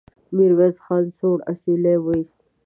[0.35, 2.39] ميرويس خان سوړ اسويلی وايست.